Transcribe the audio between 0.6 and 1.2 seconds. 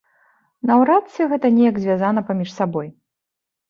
Наўрад